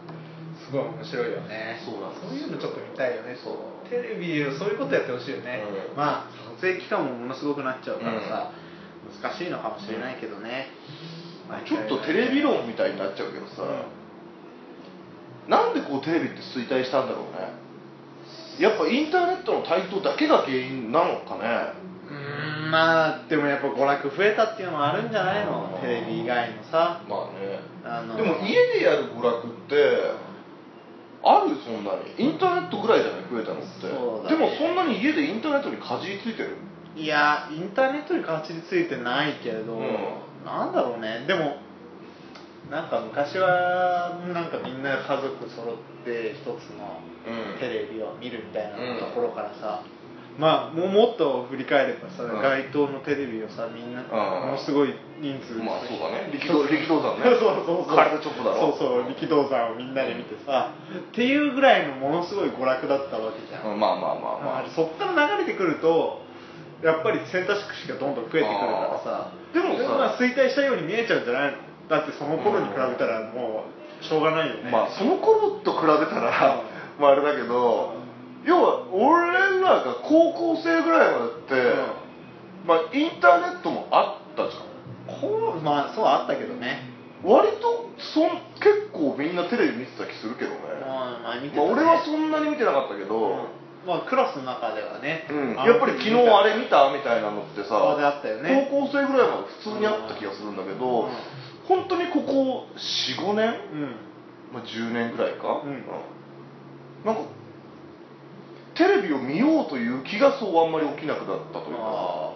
[0.65, 1.79] すごい面白いよね。
[1.85, 3.37] そうそういうのちょっと見たいよね。
[3.37, 5.97] そうテレビそういうことやってほしいよね、うん。
[5.97, 8.51] まあ撮影期間もものすごくなっちゃうからさ、
[9.21, 10.67] 難しいのかもしれないけどね、
[11.67, 13.63] ちょっとテレビ論みたいになっちゃうけどさ、
[15.47, 17.65] なんでこうテレビって衰退したんだろうね。
[18.59, 21.73] やっぱインターネットの台頭だけが原因なのかね。
[22.09, 25.77] うーんまあでもやっぱ娯楽増えたっていうのはあるんじゃないの？
[25.81, 27.01] テレビ以外のさ。
[27.07, 27.59] まあね。
[27.83, 29.75] あのでも家でやる娯楽って
[31.25, 32.13] あるそんなに。
[32.17, 34.37] インターネットぐらいじゃない増えたのって、そうだね。
[34.37, 36.55] でもそんなに家でインターネットにかじりついてる？
[36.95, 40.45] いやインターネットにかじりついてないけど、うん。
[40.45, 41.25] なんだろうね。
[41.27, 41.57] でも
[42.69, 47.59] なんか昔はなんかみんな家族揃って一つのうん。
[47.59, 49.81] テレビを見るみたいなうんところからさ、
[50.37, 52.41] まあもうもっと振り返ればさ、うん。
[52.41, 54.07] 街頭のテレビをさみんな、ん。
[54.07, 56.29] ものすごい人数まあそうだね。
[56.33, 57.23] 力道力道山ね。
[57.39, 57.95] そうそうそう。
[57.95, 58.75] カルトチョップだろ。
[58.75, 64.63] そうそう力道山をみんなで見てさ、っていうぐらいのものすごい娯楽だったわけじゃん、うんまあまあまあまあ。
[64.63, 66.19] まあ、そっから流れてくると
[66.83, 69.31] やっぱり選択肢がどんどん増えてくるからさ。
[69.53, 71.55] でもさまあ衰退したように見えちゃうんじゃない？
[71.87, 76.61] だってその頃に比べたらもうしょうがないよね、まあその頃と比べたら
[76.99, 77.94] まああれだけど
[78.45, 81.53] 要は俺らが高校生ぐらいまでって、
[82.65, 85.19] まあインターネットもあったじゃん。
[85.19, 86.93] こうまあそうあったけどね。
[87.23, 88.29] 割とそん
[88.61, 93.87] 結構みんなテレビ見てた気するけどね、まあまあ見て俺はそんなに見てなかったけど、うん。
[93.87, 95.59] まあクラスの中ではね、うん。
[95.59, 98.69] あやっぱり昨日あれ見たみたいなのってさあれあったよね。
[98.69, 101.09] 高校生ぐらいまで普通にあった気がするんだけど、うん。
[101.65, 103.57] 本当にここ45年？
[103.73, 103.95] うん。
[104.53, 105.83] まあ、10年ぐらいか、うん。
[107.03, 107.21] なんか
[108.75, 112.33] テレビを見ようという気がそうあんまり起きなくなったというか。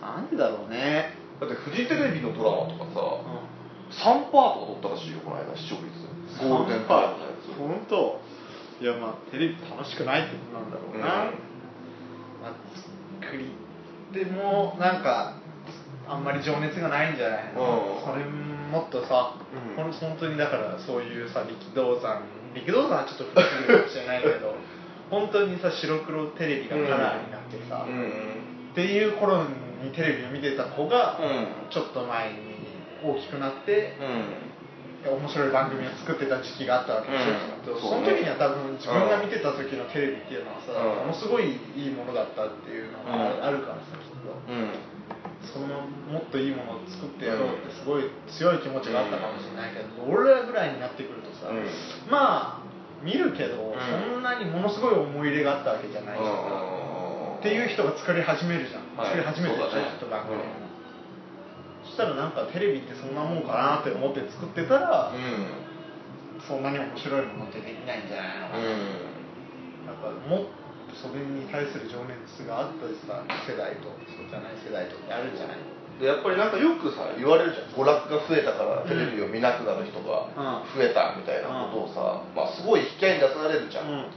[0.00, 1.14] なんでだろうね。
[1.40, 3.00] だってフジテレビのドラマとかさ、
[4.10, 5.88] 3パートが撮ったらしいよこの間視聴率。
[6.42, 7.54] ゴールデンタイムのやつ。
[7.58, 8.20] 本当？
[8.78, 11.40] いやまあテレビ楽しくないってことなんだろうな、うん。
[12.42, 12.52] まあ、
[13.22, 13.48] 作り
[14.12, 15.40] でもなんか
[16.06, 18.04] あんまり情熱がないんじゃないの、うん。
[18.04, 19.38] それもっとさ、
[19.78, 22.20] うん本当にだからそういうさ力道山
[22.54, 24.54] 力道山はちょっと古すぎるかもしれないけど
[25.10, 28.72] 本当にさ白黒テレビがカラーになってさ、うん。
[28.72, 31.70] っていう頃にテレビを見てた子が、うん。
[31.70, 32.66] ちょっと前に
[33.04, 33.94] 大きくなって、
[35.06, 37.80] 面白い番組を作ってた時期があったわけでしょ、うん。
[37.80, 41.06] その時には多分自分が見てた時のテレビっていうのはさ、うん。
[41.06, 44.34] ものすごいいいものだったっていうのがうんあるからさきっと。
[44.50, 44.74] うん。
[45.46, 51.62] そのもっといいものを作ってやろうってすごい強い気持ちがあったかもしれないけど、俺らぐらいになってくるとさ、うん。
[52.10, 52.66] まあ
[53.02, 53.78] 見るけど、ん。
[53.78, 56.24] そんなにものすごい思い入れがあったわけじゃないし。
[56.24, 56.30] さ、
[57.38, 59.06] っていう人が作り始めるじゃん、はい。
[59.08, 60.40] 作り始めてるそうだねきっと番組を、
[61.84, 65.12] そしたらなんかテレビってそんなもんかなって思って作ってたら、
[66.40, 68.64] そんなに面白いものってできないんじゃないのかな、
[69.92, 70.65] なんかもっ
[71.02, 75.60] とそれに対する情熱があったさ世代とそうじゃない世代とってあるんじゃない？
[76.00, 80.28] でやっぱりなんかよくさ言われるじゃん娯楽が増えたからテレビを見なくなる人が
[80.76, 84.12] 増えたみたいなことをさ、まあ、すごい引き合いに出されるじゃん、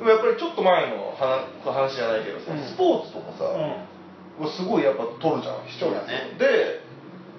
[0.00, 2.64] でもやっぱりちょっと前の話話じゃないけどさ、うん。
[2.64, 6.32] スポーツとかさ、うすごいやっぱ撮るじゃん視聴率ね。
[6.40, 6.80] で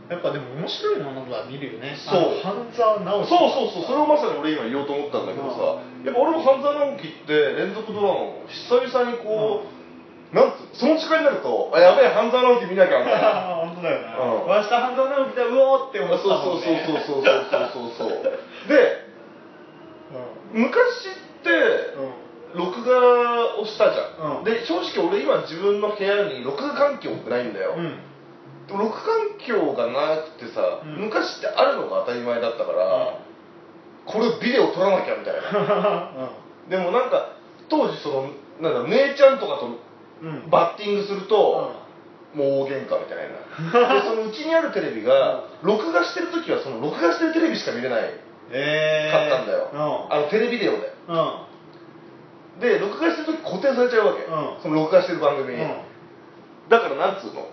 [0.05, 1.97] ん、やっぱでも面白いものは見るよね。
[1.97, 2.43] そう。
[2.43, 3.89] 半沢直樹そうそうそう。
[3.89, 9.63] それをまさに俺今言おうと思ったんだけどさ、やっぱ俺も半沢直樹って連続ドラマを久々にこ
[10.31, 13.21] う、なんその時間になるとあやべえ半沢直樹見なきゃみたい。
[13.21, 14.47] な 本当だよね、うん。
[14.47, 16.85] 明日半沢直樹だうおーって思そうったもんね。
[16.85, 18.23] そうそうそうそうそうそうそう
[18.69, 19.09] で
[20.53, 21.49] 昔って
[22.55, 27.75] 録画をしたじゃん、うんで正直俺今自分の部屋に録画環境ってないんだよ、
[28.69, 33.19] 録画環境がなくてさ、うん昔ってあるのが当たり前だったから、
[34.11, 36.29] これビデオ撮らなきゃみたいな。
[36.69, 37.33] でもなんか
[37.69, 39.67] 当時そのなんだ姉ちゃんとかと
[40.21, 40.49] うん。
[40.49, 41.71] バッティングすると、
[42.33, 43.17] もう大喧嘩みたい
[43.79, 43.93] な。
[43.95, 48.01] でそのうちにあるテレビが録画してる時はその録画してるテレビしか見れない。
[48.51, 49.79] えー、かったんだよ、うん。
[50.13, 50.93] あのテレビデオで。
[51.07, 51.31] うん。
[52.59, 54.61] で録画してる時固定されちゃうわけ、うん。
[54.61, 55.55] その録画してる番組
[56.67, 57.47] だからなんつうの？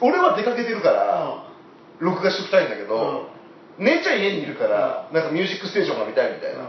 [0.00, 1.44] 俺は出かけてるから、
[1.98, 3.26] 録画しときたいんだけど、
[3.78, 6.68] 姉ちゃん家にいるから、なんかミュージックステーションが見たいみたいな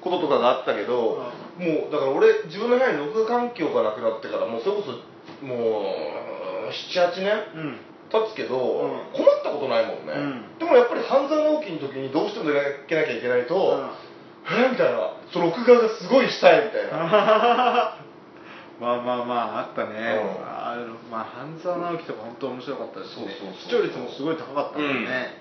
[0.00, 1.22] こととかがあったけど、
[1.58, 5.94] もうだから俺自分の部屋に録画環境がなくなってからもうそれこそも
[6.66, 7.60] う78年うん。
[7.60, 7.76] うん
[8.10, 9.14] 経つけど、うん。
[9.14, 10.58] 困ったことないもんね、うん。
[10.58, 14.10] でもやっぱり半沢直樹の時にどうしても出かけなきゃいけないと、うん。
[14.50, 16.98] えみたいなその録画がすごいしたいみたいな、
[18.82, 20.42] まあまあまああったね、うん。
[20.42, 25.38] あのまあ半沢直樹とか本当面白かったし、ね、そうそう視聴率もすごい高かったもんね、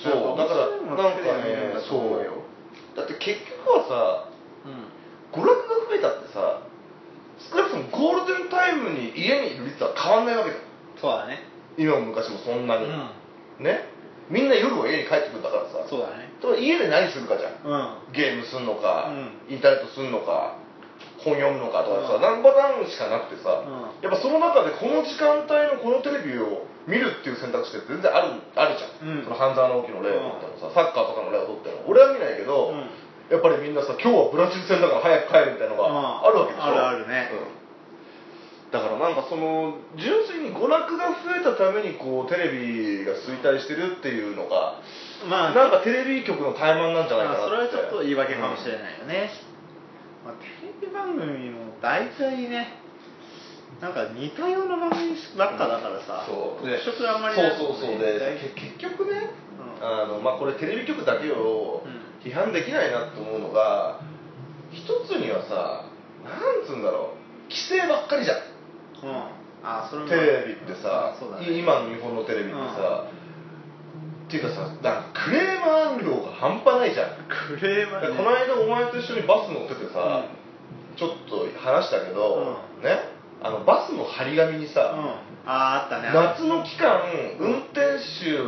[0.00, 0.38] そう。
[0.38, 2.20] だからなんかねそそう。
[2.20, 2.42] うよ、
[2.96, 6.62] だって結局はさうん、娯楽が増えたってさ
[7.50, 10.62] 少なくともゴールデンタイムに家にいる率は変わんないわけだよ。
[11.00, 11.42] そうだね。
[11.76, 13.64] 今も昔もそんなに、うん。
[13.64, 13.90] ね。
[14.30, 15.88] みんな夜は家に帰ってくるんだからさ。
[15.88, 16.30] そうだね。
[16.40, 17.58] と家で何するかじゃん。
[17.66, 18.12] うん。
[18.12, 20.56] ゲームすんのか、うインターネットすんのか
[21.18, 22.22] 本読むのかとかさ、うん。
[22.22, 24.06] 何パターンしかなくてさ、うん。
[24.06, 29.24] やっぱその中でこの時間帯のこのテレビを見るっていう選択肢って全然あるあるじゃん、うん。
[29.24, 31.86] その半沢直樹の例を取ってもさ、サッカーとかの例を取っても。
[31.86, 32.90] 俺は見ないけど、うん。
[33.30, 37.30] やっぱりみんなさ今日はブラジル戦だから早く帰るみたいなのがあるわけでしょ、あるあるね。
[37.32, 37.62] うん。
[38.72, 44.80] だからなんかその純粋に娯楽が増えたためにこうテレビが衰退してるっていうのが
[45.28, 45.54] まあ。
[45.54, 49.30] なんかテレビ局の怠慢なんじゃないかなそれはちょっと言い訳かもしれないよね、
[50.24, 52.81] まあ、テレビ番組も大体ね
[53.82, 56.62] なんか似たような番組ばっかだからさ、そう。
[56.62, 57.98] 特色があんまりないそうそうそう。
[57.98, 59.84] で結局ね、うん。
[59.84, 62.02] あのまあこれテレビ局だけをうん。
[62.22, 63.98] 批判できないなと思うのが
[64.70, 65.90] 一つにはさ
[66.22, 67.50] なんつうんだろう。
[67.50, 68.38] 規制ばっかりじゃん。
[69.02, 69.66] うん。
[69.66, 70.08] あそれも。
[70.08, 71.50] テレビってさね。
[71.50, 77.18] い今の日本のテレビってさ、っていうかさなんかクレーマー量が半端ないじゃん。
[77.26, 78.16] クレーマーね。
[78.16, 80.30] この間お前と一緒にバス乗っててさ、
[80.94, 83.11] ちょっと話したけど、うね
[83.42, 85.50] あのバスの張り紙にさ、うん。
[85.50, 86.14] あああったね。
[86.14, 87.02] 夏の期間
[87.40, 88.38] 運転手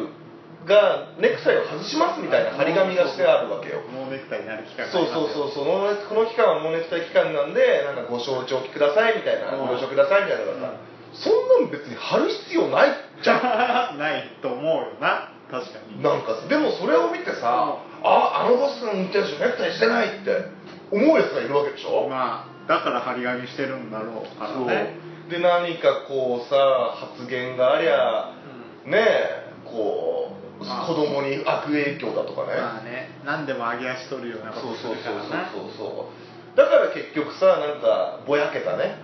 [0.65, 3.83] がネクタイを外しますみたいな張り紙がしてあるわけよ。
[3.91, 9.67] もうネクタイになる期間がそうそうそうそうこのこの期間はノーネクタイ期間なんでなんかご承知おきくださいみたいなうん。
[9.67, 10.81] ご了承くださいみたいなのがさ、
[11.13, 13.99] そんなの別に貼る必要ないじゃん。
[13.99, 15.35] ないと思うよな。
[15.51, 16.03] 確かに。
[16.03, 20.47] なんかでもそれを見てさ、ああのバスの運転手ネクタイしてないって
[20.91, 24.67] 思うやつがいるわけでしょ、まあだから張り紙してるんだろうからそう。
[24.67, 24.97] ね
[25.29, 26.57] で何かこうさ
[26.95, 28.35] 発言がありゃ
[28.85, 30.29] ねえこ
[30.61, 30.87] うまあ。
[30.87, 33.09] 子供に悪影響だとかね、まあね。
[33.25, 35.31] 何でも上げ足取るようなこそうとするそうそう。
[35.31, 35.51] からな。
[35.51, 36.13] そうそ
[36.55, 39.01] うだから結局さなんかぼやけたね。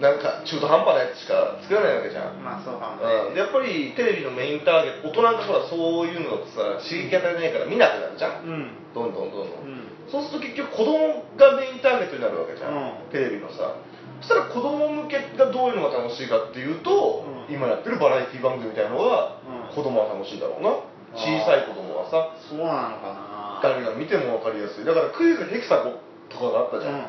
[0.00, 2.38] なんか中途半端なやつしか作らないわけじゃん。
[2.38, 5.10] うんまあそうかもうん、やっぱりテレビのメインターゲット。
[5.10, 8.70] 大人がほらそういうのってさ刺激与えないから見なくなるじゃん、うん。
[8.94, 13.12] どんどんどんどん、うんそうすると結局子供がメインターゲットになるわけじゃん、うん。
[13.12, 13.76] テレビのさ。
[14.20, 17.54] そしたら子供向けがどういうのが楽しいかっていうと、うん。
[17.54, 19.38] 今やってるバラエティ番組みたいなのが、
[19.70, 19.74] うん。
[19.74, 20.70] 子供は楽しいだろうな。
[21.14, 22.34] 小さい子供はさ。
[22.48, 23.60] そうなのかな。
[23.62, 24.84] 誰が見ても分かりやすい。
[24.84, 27.06] だからクイズヘキサゴとかがあったじゃん、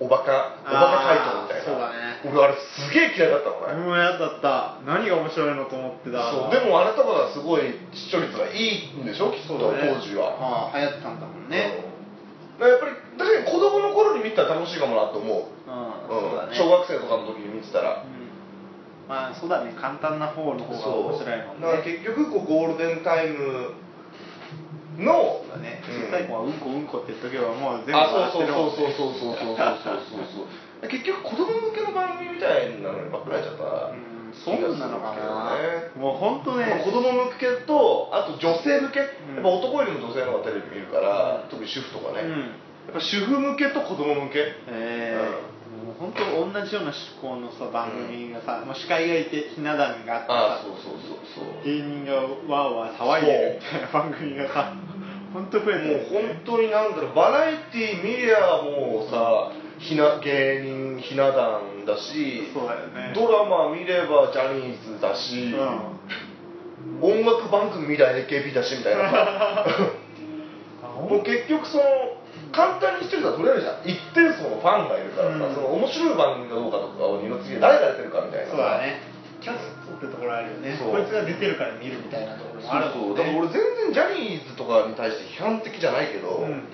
[0.00, 1.64] おバカおバカ回答みたいな。
[1.64, 2.22] そうだね。
[2.22, 4.78] 俺あれすげえ嫌いだったのね、うん嫌だった。
[4.86, 6.30] 何が面白いのと思ってた。
[6.30, 9.30] そうでもあれとかがすごい視聴率がいいんでしょ？
[9.30, 11.82] きっと、当時は、ああ流行ってたんだもんね。
[12.58, 18.10] やっぱり確かに子供の頃に見たら楽しいかもなと思う、うん、小学生とかの時に見てたら、うん。
[19.08, 19.74] まあそうだね。
[19.80, 23.74] 簡単な方の方が面白いもんだからね結局こうゴールデンタイム
[24.98, 33.90] のね小さい子はうんこうんこって言っとけばもう全部笑ってるもん、ね、そうそうそうそうそうそうそう結局子供向けの番組みたいなのにばっかりちゃった
[34.34, 52.14] そうなのかな、ね、もう本当ね子供向けとあと女性向け、うん、やっぱ男よりも女性の方がテレビ見るから、うん、特に主婦とかね、うん、やっぱ主婦向けと子供向けえー、もう本当同じような趣向のさ番組がさ、もう司会がいてひな壇があってさそうそうそうそう芸人が
[52.46, 54.74] わーわー騒いでるみたいな番組がさ
[55.32, 63.12] 本当増えてもうる本当になんだろうバラエティ見りゃもうさひな芸人ひな壇だしそうだよね。
[63.14, 65.98] ドラマ見ればジャニーズだし、うん。
[67.00, 69.66] 音楽番組見りゃ AKB だしみたいなさ。
[70.98, 71.84] もう結局その
[72.50, 73.86] 簡単にしてると取れるじゃん。
[73.86, 75.54] 一定層のファンがいるからさ、うん。
[75.54, 79.00] その面白い番組かどうかとかを二の次で誰が出てるかみたいなそうだね
[79.48, 80.76] キャストってところあるよね。
[80.76, 83.24] こいつが出てるから見るみたいなところもあるそうもんね。
[83.24, 86.68] そうだから俺全然ジャニーズとかに対して批判的じゃないけど、うん。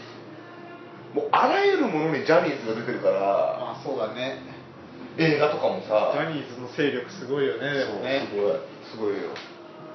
[1.14, 3.22] もうあらゆるものにジャニーズが出てるから
[3.62, 4.42] まあそうだね。
[5.16, 7.72] 映画とかもさジャニーズの勢力すごいよね。
[7.72, 8.26] でもね。
[8.26, 8.58] すごい
[8.90, 9.30] すごいよ。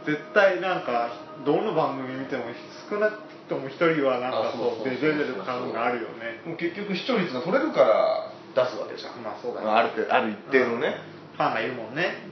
[0.06, 1.12] 絶対なんか
[1.46, 2.46] どの番組見ても
[2.89, 6.39] 少なくとも一人はなんかあそう出てる感があるよね。
[6.46, 9.22] もう結局視聴率が取れるから出すわけじゃん。
[9.22, 9.68] まあそうだね。
[9.68, 10.96] ある程度ある一定のね、
[11.36, 12.29] ファンがいるもんね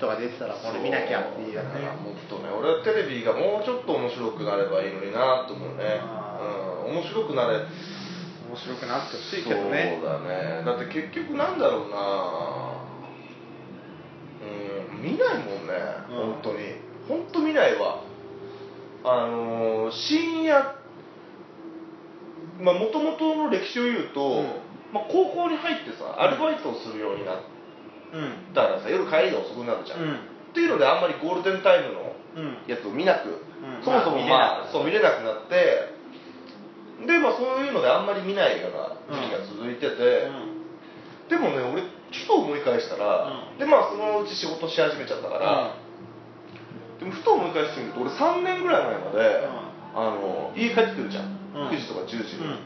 [0.00, 1.54] 人が出てたらこれ見なきゃっていう。
[1.54, 6.00] だねからもっとね俺はテレビがもうちょっと面白くなればいいのになと思うね。
[6.00, 6.40] あ
[6.88, 7.60] うん面白くなれ。
[8.48, 10.00] 面白くなってほしいけどね。
[10.00, 10.64] そうだね。
[10.64, 12.80] だって結局なんだろうな。
[14.40, 15.74] うん見ないもんね、
[16.08, 16.16] うん。
[16.32, 16.58] 本当に。
[17.06, 18.02] 本当見ないわ。
[19.04, 20.80] あのー深夜。
[22.58, 24.70] まあもともとの歴史を言うと、うん。
[24.92, 27.36] まあ、高校に入ってさアルバイトをするようになっ
[28.12, 28.54] うん。
[28.54, 30.14] たらさ夜帰りが遅くなるじゃん、うん。
[30.14, 32.70] っていうのであんまりゴールデンタイムのうん。
[32.70, 33.82] やつを見なく、ん。
[33.82, 35.90] そもそもまあ、まあそう見れなくなって
[37.06, 40.30] でまあそういうのであんまり見ないような時期が続いてて、
[41.28, 43.58] でもね俺ちょっと思い返したら、うん。
[43.58, 45.74] でまあそのうち仕事し始めちゃったから、
[47.00, 49.48] でもふと思い返してみると俺3年ぐらい前まで、
[49.94, 51.68] あの家帰ってくるじゃん、うん。
[51.70, 52.58] 9時とか10時に、うん。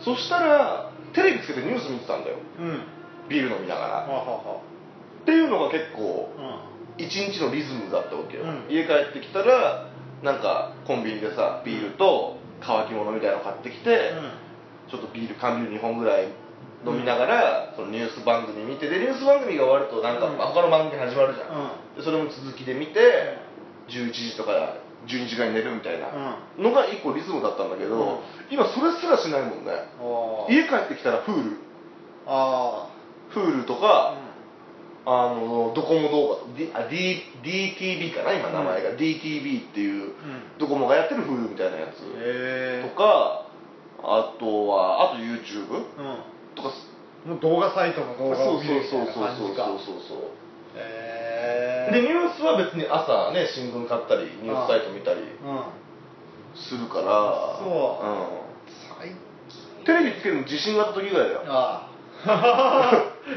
[0.00, 2.38] そしたらテレビつけてニュース見てたんだよ。
[2.60, 2.66] うん。
[2.66, 2.82] うん
[3.30, 4.60] ビール飲みながら、ははは
[5.22, 6.70] っていうのが結構うん。
[6.98, 8.64] 一日のリズムだったわけよ、うん。
[8.68, 9.88] 家帰ってきたら
[10.22, 14.12] なんかコンビニでさビールと乾き物みたいなの買ってきて、
[14.90, 16.28] ちょっとビール缶ビール2本ぐらい
[16.84, 21.96] 飲みながら、そのニュース番組見てでニュース番組が終わるとなんか、他の番組始まるじゃん、うん。
[21.96, 23.38] でそれも続きで見て
[23.88, 28.18] 11時とか12時間に寝るみたいなのが一個リズムだったんだけど、うん。
[28.50, 29.72] 今それすらしないもんね。
[29.72, 30.52] あー。
[30.52, 31.56] 家帰ってきたら Hulu
[32.26, 32.90] あ
[33.32, 34.19] Hulu とーか、
[35.10, 40.12] あのドコモ動画と D あ D DTV かな今名前が、DTV っていううん。
[40.58, 41.98] ドコモがやってる Hulu みたいなやつ。
[42.88, 43.46] とか
[44.02, 46.54] あとはあと YouTube うん。
[46.54, 46.70] とか。
[47.26, 50.18] もう動画サイトの動画そうを見そうそうるみたいな感じかそうそうそうそう
[50.76, 55.60] へえでニュースは別に朝ね新聞買ったりニュースサイト見たりうん
[56.56, 58.48] するからそううん
[58.96, 59.12] 最
[59.84, 61.89] テレビつけるの地震があった時ぐらいだよああ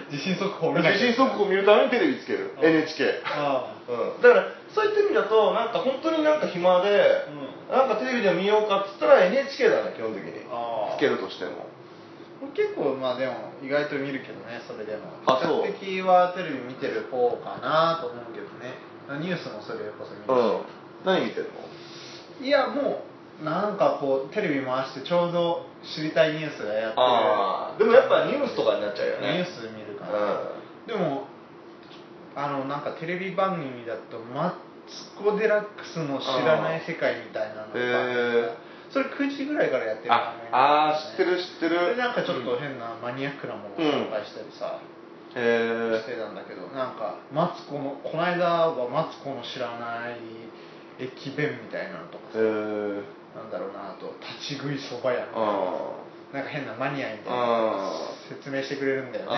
[0.10, 2.52] 地震速報地震速報見るためにテレビつける。
[2.58, 2.66] うん。
[2.66, 4.22] NHK あうん。
[4.22, 7.28] だからそういった意味だとなんか本当になんか暇で
[7.70, 10.32] あ、なんかテレビで見ようかっつったら NHK だね基本的に。
[10.52, 10.98] ああ。
[10.98, 11.68] つけるとしても。
[12.54, 15.08] 結構まあでも意外と見るけどねそれでも。
[15.26, 15.68] あそう。
[15.68, 18.76] 比較的はテレビ見てる方かなと思うけどね。
[19.20, 20.60] ニュースもそれこそ見うん。
[20.60, 20.66] る
[21.06, 21.50] 何見てんの？
[22.40, 23.13] し、いやもう
[23.44, 27.04] なんかこうテレビ回してちょうど知りたいニュースがやってる。
[27.04, 29.34] あーでもやっぱニュースとかになっちゃうよね。
[29.34, 30.54] ニュース見るから、
[30.88, 31.28] でも
[32.36, 34.56] あのなんかテレビ番組だと「マ
[34.88, 38.56] ツコ・デラックスの知らない世界」みたいなのがへー。
[38.94, 41.96] それ9時ぐらいからやってるああー知ってる知ってる。
[41.96, 44.78] でなんかちょっと変なマニアックなものを紹介したりさ、
[45.36, 50.20] へしてたんだけどなんかマツコのこの間はマツコの知らない
[51.00, 52.44] 駅弁みたいなのとかえさ、へ
[53.02, 56.42] えなんだろうなあと立ち食いそば屋な。
[56.42, 57.34] んか変なマニアみたいな。
[57.34, 59.38] あ説明してくれるんだよね。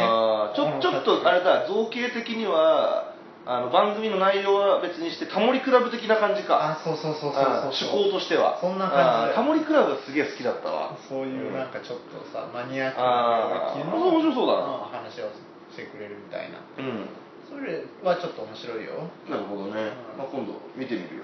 [0.56, 3.16] ちょちょっとあれだ造形的には
[3.46, 6.80] あの番組の内容は別にしてタモリクラブ的な感じか。
[6.80, 8.60] あそうそうそうそう趣向としては。
[8.60, 10.98] そんな感じタモリクラブがすげえ好きだったわ。
[11.08, 14.89] そういうなんかちょっとさ、マニアックな面白そうだな。
[14.89, 15.30] うん話を
[15.70, 16.58] してくれるみたいな。
[16.80, 17.24] うん
[17.56, 19.08] それはちょっと面白いよ。
[19.32, 20.20] なるほどね、うん。
[20.20, 21.24] まあ、今度見てみる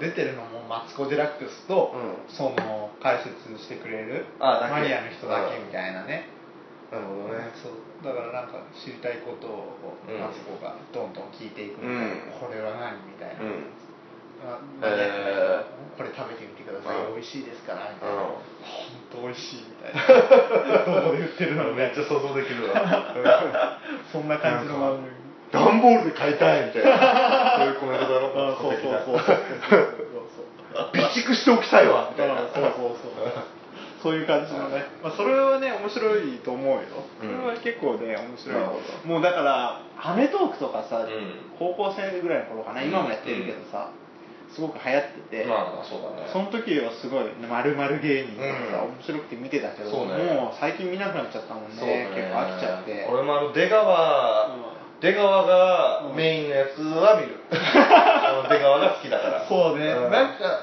[0.00, 2.32] 出てるのもマツコ・デラックスと、うん。
[2.32, 6.32] その解説してくれるマニアの人だけみたいなね、
[6.88, 7.52] なるほどね。
[7.60, 7.76] そう。
[8.00, 10.20] だからなんか知りたいことをうん。
[10.20, 12.40] マツコがどんどん聞いていくみたいな、うん。
[12.40, 13.68] これは何みたいな、うん。
[14.48, 15.96] あへー。
[15.96, 17.20] これ食べてみてください、うん。
[17.20, 18.40] 美味しいですからみたいな、うん。
[19.12, 20.00] 本当美味しいみたいな。
[21.04, 22.80] どこで売ってるのめっちゃ想像できるわ。
[24.12, 25.25] そんな感じの番組
[25.56, 27.56] 段ボールで買いたいみたいな。
[27.58, 28.28] そういうコメントだろ。
[28.28, 29.02] うそうそう。
[29.06, 30.06] そうそう
[30.92, 32.36] 備蓄しておきたいわみたいな。
[32.36, 33.56] そうそうそう。
[34.02, 36.80] そういう感じのね、まあ、それはね面白いと思うよ、
[37.22, 37.30] うん。
[37.32, 39.08] それは結構ね面白いなるほど。
[39.08, 41.08] もうだから『アメトーーク』とかさ、ん。
[41.58, 43.88] 高校生ぐらいの頃かな今もやってるけどさ、
[44.52, 46.28] すごく流行ってて、まあそうだね。
[46.30, 50.22] その時はすごい丸々芸人とか面白くて見てたけど、そうね。
[50.38, 51.82] もう最近見なくなっちゃったもんね。
[51.82, 52.08] ね。
[52.14, 53.08] 結構飽きちゃって。
[53.10, 59.44] 俺もあの出川、うん出川がメインのやつは見る、 あの出川が好きだから。
[59.46, 60.10] そうね、うん。
[60.10, 60.60] なんか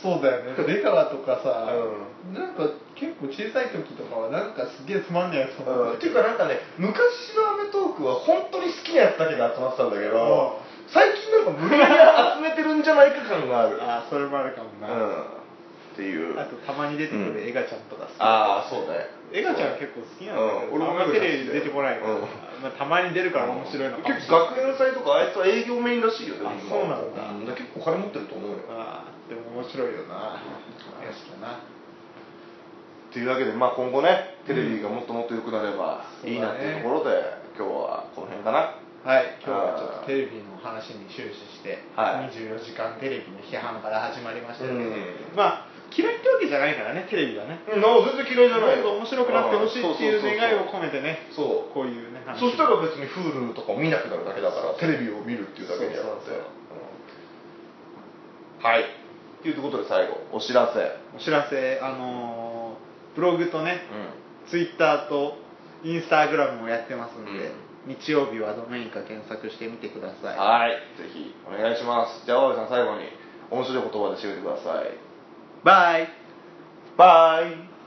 [0.00, 0.54] そうだよね。
[0.66, 10.92] 出川とかさ、うなんか結構小さい時とかはなんかすげえつまんないやつうん、っていうかなんかね昔の『アメトーーク』は本当に好きなやつだけが集まってたんだけど、うん。
[10.92, 11.94] 最近なんか無理やり
[12.36, 13.78] 集めてるんじゃないか感がある。
[13.82, 15.37] ああそれもあるかもな、うん
[15.98, 16.38] っていう。
[16.38, 18.14] あとたまに出てくるエガちゃんとか好き。
[18.22, 19.10] ああそうね。
[19.34, 20.78] エガちゃん結構好きなんだけど、うん。
[20.78, 22.22] 俺もあんまテレビ出てこないから、うん。
[22.62, 26.46] まあ、たまに出るから面白いのかも結構学園祭とかあいつは営業メインらしいよね。
[26.46, 27.50] あ今そうなんだ。
[27.50, 28.62] だから結構金持ってると思うよ。
[28.70, 30.38] ああでも面白いよな。
[31.02, 31.58] よしだな
[33.10, 37.10] というわけで、まあ、今後ねテレビがもっともっと良くなればいいなっていうところで、
[37.56, 38.78] 今日はこの辺かな。
[39.04, 39.38] はい。
[39.40, 42.34] 今日はちょっとテレビの話に終始して、はい。
[42.34, 44.92] 24時間テレビの批判から始まりましたけど、うん。
[45.36, 47.06] まあ嫌いってわけじゃないからね。
[47.08, 47.60] テレビはね。
[47.66, 47.80] うん。
[47.80, 52.40] な全然嫌いじゃない面白くなってほしいっていう願いを込めてねそうこういうね話。
[52.40, 56.30] そしたら別に Hulu とかを見なくなるだけだからテレビを見るっていうだけであって。
[58.62, 58.84] はい。
[59.42, 60.80] ということで最後お知らせ。
[61.16, 63.82] お知らせあのーブログとね
[64.46, 65.38] うツイッターと
[65.82, 67.50] インスタグラムもやってますんで、
[67.86, 70.36] 日曜日はドメインか検索してみてください。
[70.36, 70.70] んはい。
[70.98, 72.26] ぜひお願いします。
[72.26, 73.10] じゃあ大部さん最後に
[73.50, 75.07] 面白い言葉で締めてください
[75.64, 76.08] バイ
[76.96, 77.77] バイ